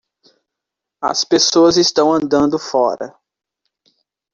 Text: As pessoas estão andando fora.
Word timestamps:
As 1.03 1.23
pessoas 1.23 1.77
estão 1.77 2.11
andando 2.11 2.57
fora. 2.57 3.13